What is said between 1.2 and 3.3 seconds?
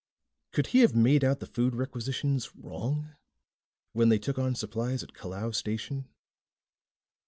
out the food requisitions wrong,